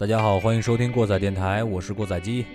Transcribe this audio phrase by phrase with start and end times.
[0.00, 2.46] 大家好，欢迎收听过载电台，我是过载机。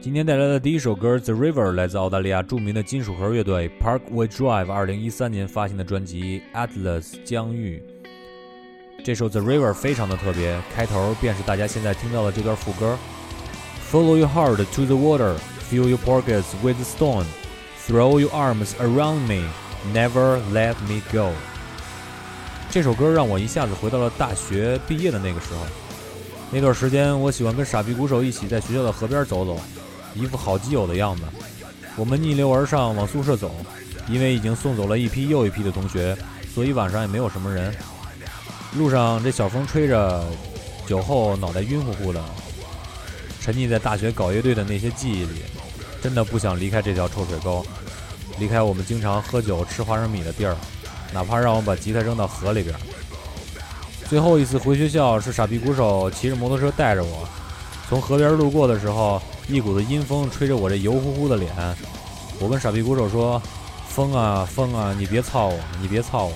[0.00, 7.80] 今天带来的第一首歌《The River》来自澳大利亚著名的金属核乐队 Parkway Drive 二零一三年发行的专辑《Atlas 疆域》。
[9.04, 12.98] 这首《The River》非常的特别，开头便是大家现在听到的这段副歌
[13.88, 15.36] ：Follow your heart to the water,
[15.70, 17.26] fill your pockets with stone,
[17.86, 19.48] throw your arms around me,
[19.94, 21.30] never let me go。
[22.70, 25.60] 这首歌让我一下子回到了大学毕业的那个时候。
[26.50, 29.58] 那段时间，我喜欢跟傻逼鼓手一起在学校的河边走走，
[30.14, 31.22] 一副好基友的样子。
[31.96, 33.50] 我们逆流而上往宿舍走，
[34.08, 36.16] 因为已经送走了一批又一批的同学，
[36.54, 37.74] 所以晚上也没有什么人。
[38.76, 40.24] 路上这小风吹着，
[40.86, 42.22] 酒后脑袋晕乎乎的，
[43.40, 45.42] 沉溺在大学搞乐队的那些记忆里，
[46.02, 47.64] 真的不想离开这条臭水沟，
[48.38, 50.54] 离开我们经常喝酒吃花生米的地儿。
[51.12, 52.74] 哪怕让我把吉他扔到河里边。
[54.08, 57.28] 最后一次回学校是傻逼鼓手骑着摩托车带着我，
[57.88, 61.52] 从河边路过的时候，一股子阴风吹着我这油乎乎的脸。
[62.38, 63.40] 我跟傻逼鼓手说
[63.88, 66.32] ：“风啊风啊，你别操我，你别操我，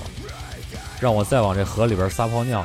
[0.98, 2.64] 让我再往这河里边撒泡尿。”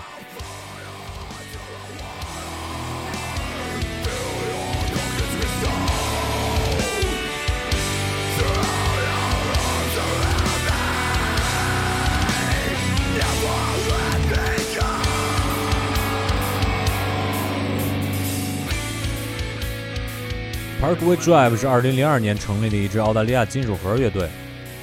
[20.86, 24.30] Parkway Drive 是2002年成立的一支澳大利亚金属核乐队。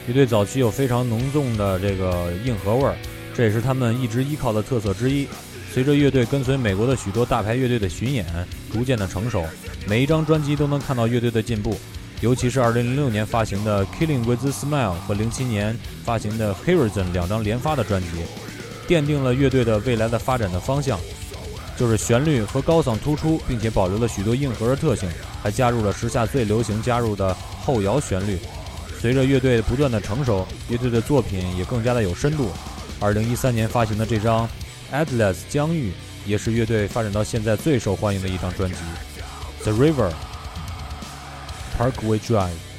[0.09, 2.97] 乐队早期有非常浓重的这个硬核味儿，
[3.33, 5.29] 这也是他们一直依靠的特色之一。
[5.73, 8.27] 随着乐队跟随美国的许多大牌乐队的巡演，
[8.73, 9.45] 逐渐的成熟，
[9.87, 11.79] 每一张专辑都能看到乐队的进步。
[12.21, 18.09] 尤其是2006年发行的《Killing with a Smile》和07年发行的《Horizon》两张连发的专辑，
[18.89, 20.99] 奠定了乐队的未来的发展的方向。
[21.77, 25.09] 就是旋律和高嗓突出，并且保留了许多硬核的特性，
[25.43, 28.39] 还加入了时下最流行加入的后摇旋律。
[29.01, 32.51] 随着乐队不断的成熟，乐队的作品也更加的有深度。
[33.01, 34.49] 二零一三年发行的这张
[34.93, 35.91] 《Atlas 疆域》
[36.25, 38.77] 也是乐队发展到现在最受欢迎的一张专辑，
[39.65, 40.11] 《The River》
[41.77, 42.72] Parkway Drive。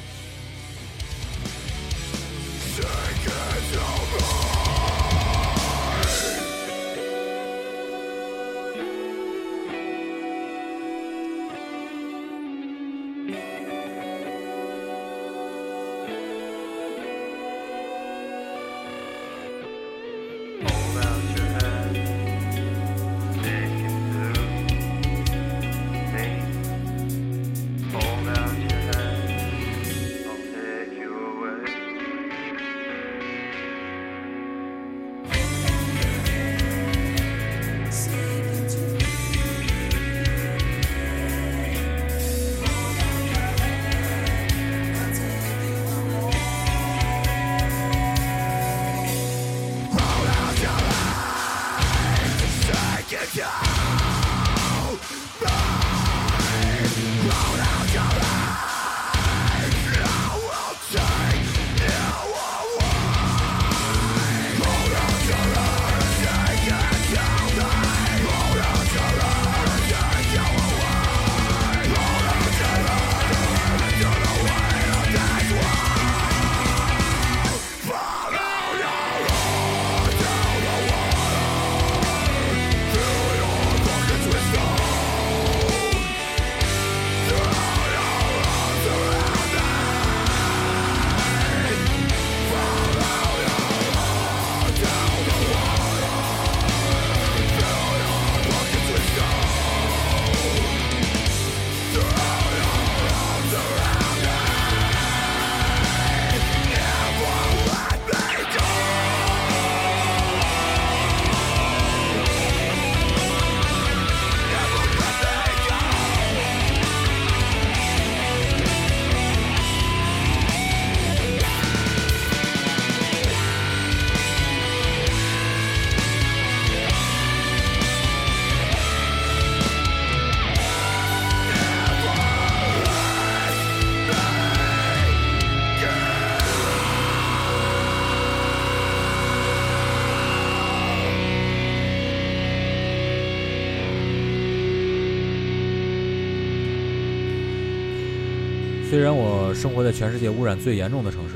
[149.04, 151.34] 虽然我生活在全世界污染最严重的城市，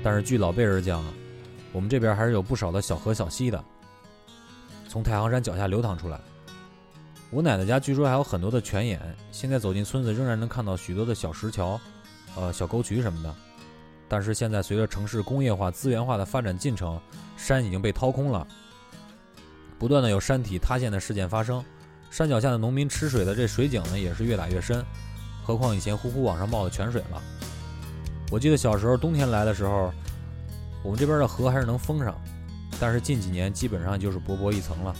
[0.00, 1.04] 但是据老辈人讲，
[1.72, 3.64] 我们这边还是有不少的小河小溪的。
[4.88, 6.20] 从太行山脚下流淌出来。
[7.32, 9.00] 我奶奶家据说还有很多的泉眼，
[9.32, 11.80] 现在走进村子仍然能看到许多的小石桥，
[12.36, 13.34] 呃，小沟渠什么的。
[14.08, 17.00] 但是现在随着城市工业化、资源化的发展进程，
[17.36, 18.46] 山已经被掏空了，
[19.80, 21.60] 不断的有山体塌陷的事件发生。
[22.08, 24.80] 山脚下的农民吃水的这水井呢，也是越打越深，
[25.44, 27.22] 何况以前呼呼往上冒的泉水了。
[28.30, 29.92] 我记得小时候冬天来的时候，
[30.82, 32.18] 我们这边的河还是能封上，
[32.80, 34.96] 但是近几年基本上就是薄薄一层了。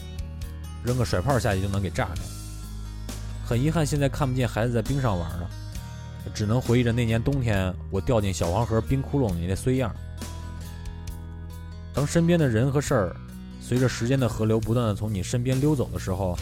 [0.83, 2.21] 扔个甩炮下去就能给炸开。
[3.43, 5.49] 很遗憾，现在看不见孩子在冰上玩了，
[6.33, 9.93] 只能回忆着那年冬天我掉进小黄河冰窟窿里那衰样。
[11.93, 13.15] 当身边的人和事儿
[13.59, 16.37] 随着时间的河流不断的从你身边溜走的时候，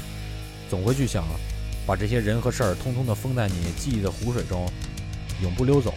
[0.69, 1.23] 总会去想，
[1.85, 4.69] 把这些人和事儿通通的封在你记忆的湖水中，
[5.41, 5.93] 永不溜走。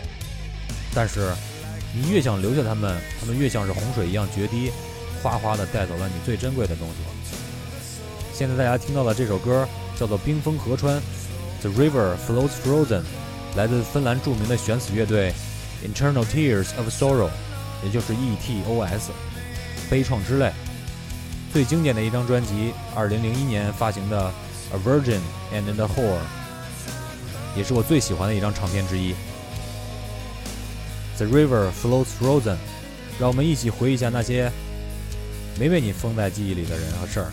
[0.95, 1.33] 但是，
[1.95, 4.73] 你越想留下他们，他们越像是洪水一样决堤，
[5.23, 6.95] 哗哗的带走了你最珍贵的东西。
[8.33, 9.67] 现在大家听到的这首歌
[9.99, 10.97] 叫做《冰封河川》
[11.61, 13.03] ，The River Flows Frozen，
[13.57, 15.33] 来自芬兰著名的悬死乐队
[15.87, 17.31] Internal Tears of Sorrow，
[17.85, 19.11] 也就是 E.T.O.S，
[19.89, 20.53] 悲怆之泪。
[21.53, 24.29] 最经典的一张专辑，2001年发行的
[24.77, 25.21] 《A Virgin
[25.55, 26.19] and the Whore》，
[27.57, 29.15] 也是我最喜欢的一张唱片之一。
[31.17, 32.59] The River Flows Frozen，
[33.19, 34.53] 让我们一起回忆一下那些
[35.59, 37.33] 没被你封在记忆里的人和事儿。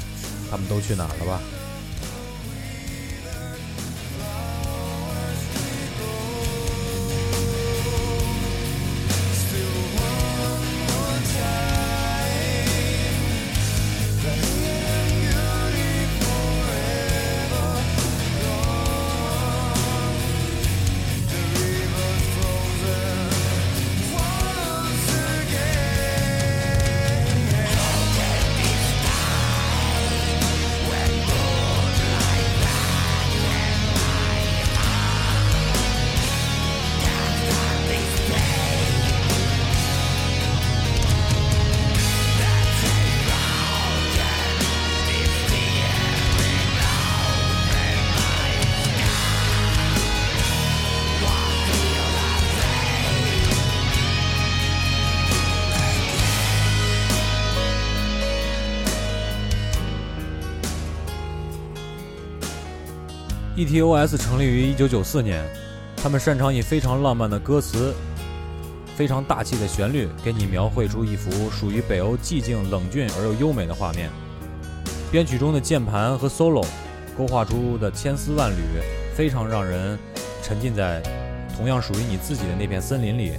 [0.49, 1.41] 他们都去哪儿了吧
[63.55, 65.43] ？E.T.O.S 成立于1994年，
[65.95, 67.93] 他们擅长以非常浪漫的歌词、
[68.95, 74.09] 非常大气的旋律，给你描绘出一幅属于北欧寂静、冷峻而又优美的画面。
[75.11, 76.65] 编曲中的键盘和 solo
[77.15, 78.63] 勾画出的千丝万缕，
[79.15, 79.99] 非常让人
[80.41, 80.99] 沉浸在
[81.55, 83.33] 同样属于你自己的那片森林里。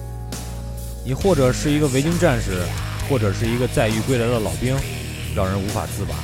[1.04, 2.62] 你或者是一个维京战士，
[3.10, 4.76] 或者是一个载誉归来的老兵，
[5.34, 6.14] 让人无法自拔。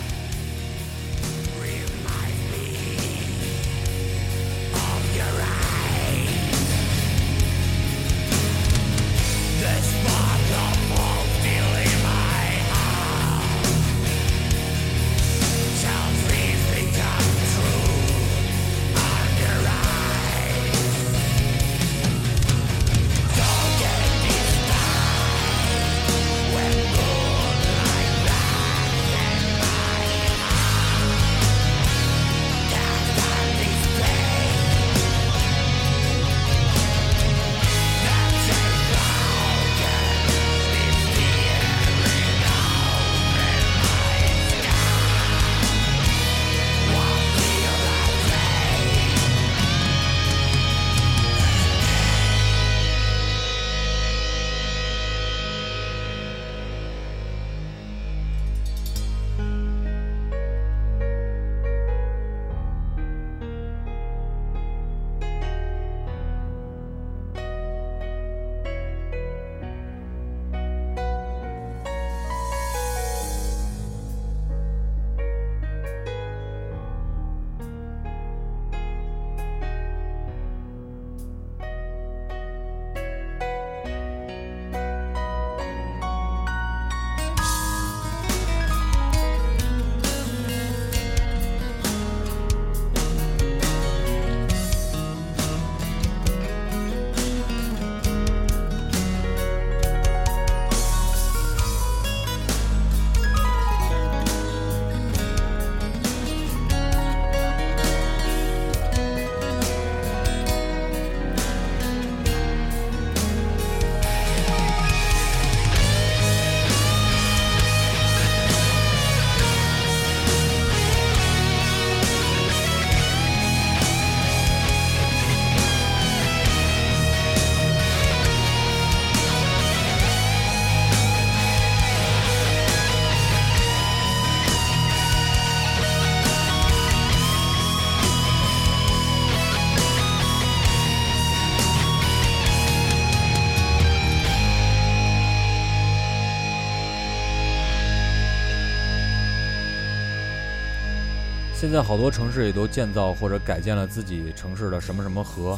[151.70, 155.56] 现在好多城市也都建造或者改建了自己城市的什么什么河，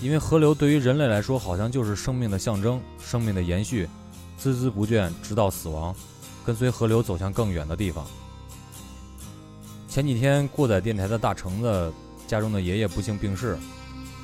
[0.00, 3.88] 因为河流对于人类来说好像就是生命的象征，生命的延续，
[4.40, 5.92] 孜孜不倦直到死亡，
[6.46, 8.06] 跟随河流走向更远的地方。
[9.88, 11.92] 前几天过载电台的大橙子
[12.28, 13.58] 家中的爷爷不幸病逝，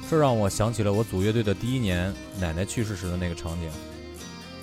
[0.09, 3.69] 这让我想起了我组乐队的第一年奶奶去世时的那个场景。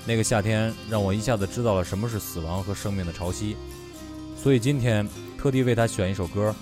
[0.05, 3.57] 那个夏天让我一下子知道了什么是死亡和生命的潮汐，
[4.45, 5.09] 所以今天
[5.39, 6.53] 特地为他选一首歌，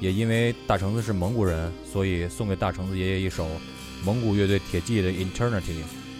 [0.00, 3.46] 也因为大橙子是蒙古人，所以送给大橙子爷爷一首
[4.04, 5.60] 蒙古乐队铁骑的《Eternity》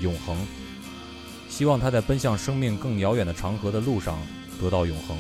[0.01, 0.37] 永恒，
[1.49, 4.17] 希望他在奔向生命更遥远的长河的路上
[4.61, 5.19] 得到永恒。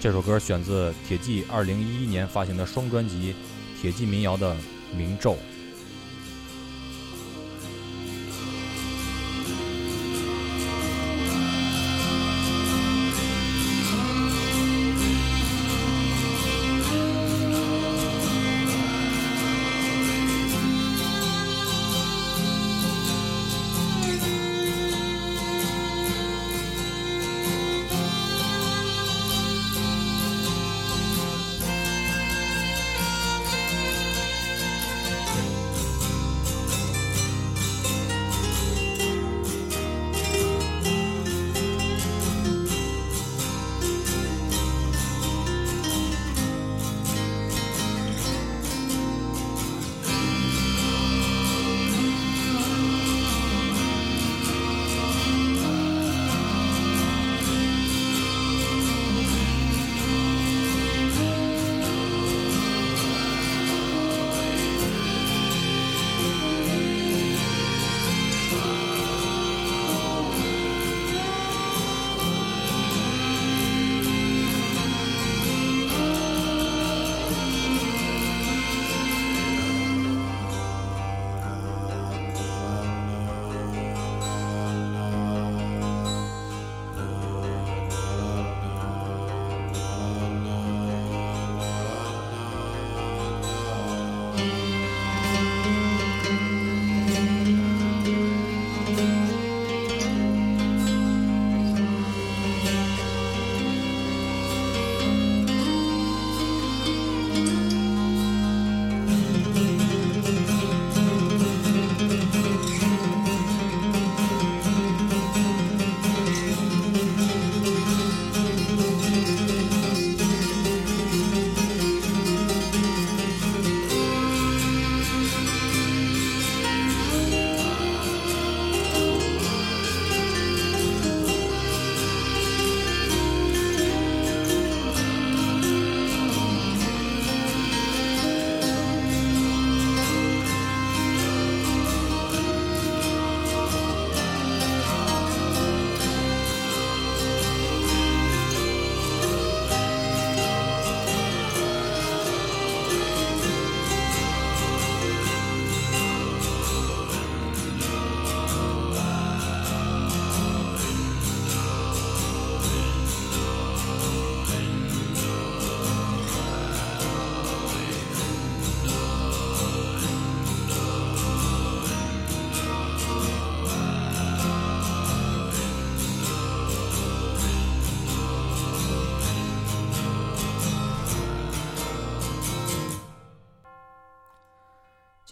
[0.00, 3.36] 这首歌选自铁骑二零一一年发行的双专辑
[3.80, 4.56] 《铁骑民谣》的
[4.98, 5.38] 明咒。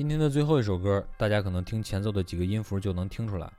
[0.01, 3.47] 今天的最后一首歌，大家可能听前奏的几个音符就能听出来，《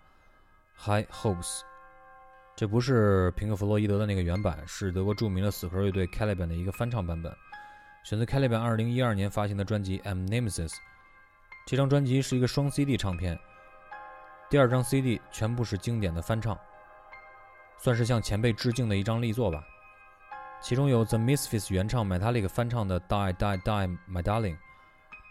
[0.84, 1.60] High Hopes》。
[2.56, 7.32] 这不是平克·弗洛伊德的那个原版，是德国著名的死核乐队 Caliban 的一个翻唱版本，
[8.04, 10.70] 选择 Caliban 2012年发行的专辑《Am nemesis》。
[11.68, 13.38] 这张专辑是一个双 CD 唱片，
[14.50, 16.58] 第二张 CD 全部是经典的翻唱，
[17.78, 19.64] 算是向前辈致敬的一张力作吧。
[20.60, 24.56] 其中有 The Misfits 原唱 Metallica 翻唱的《Die Die Die My Darling》。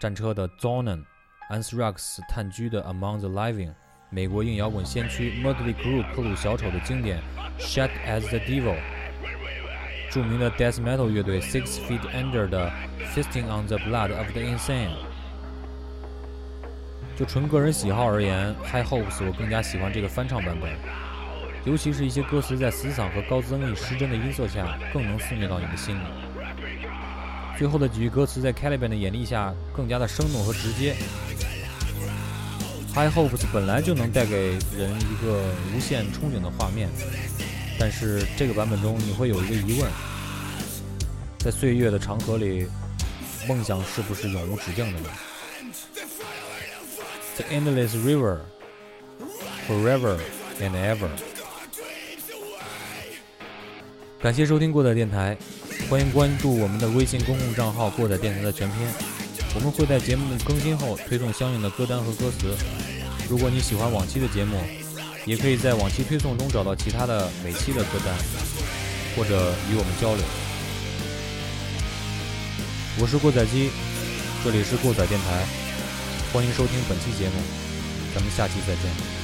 [0.01, 3.71] 战车的 Zonen，Anthrax 炭疽的 Among the Living，
[4.09, 7.21] 美国硬摇滚先驱 Mötley Crüe 克鲁小丑的经典
[7.59, 8.77] Shut as the Devil，
[10.09, 12.71] 著名的 Death Metal 乐队 Six Feet Under 的
[13.13, 14.89] Feasting on the Blood of the Insane。
[17.15, 20.71] 就纯个人喜好而言，High Hopes 我更加喜欢这个翻唱版本，
[21.63, 26.01] 尤其是一些歌词在死嗓和高增益失真的音色下，更能肆虐到你的心里。
[27.61, 30.95] 最后的几句歌词在 Caliban 的演绎下更加的生动和直接。
[32.91, 36.89] High Hopes 本来就能带给人一个无限憧憬的画面，
[37.77, 39.87] 但是这个版本中你会有一个疑问：
[41.37, 42.65] 在岁月的长河里，
[43.47, 45.09] 梦想是不是永无止境的呢
[47.35, 48.39] ？The endless river,
[49.69, 50.17] forever
[50.59, 51.09] and ever。
[54.19, 55.37] 感谢收听过的电台，
[55.91, 58.89] 欢迎关注我们的微信公共账号“过载电台”的全篇，
[59.53, 62.55] 我们会在节目更新后推送相应的歌单和歌词。
[63.29, 64.57] 如果你喜欢往期的节目，
[65.25, 68.15] 也可以在往期推送中找到其他的每期的歌单，
[69.17, 70.23] 或者与我们交流。
[72.97, 73.69] 我是过载机，
[74.45, 75.45] 这里是过载电台，
[76.31, 77.35] 欢迎收听本期节目，
[78.15, 79.20] 咱们下期再见。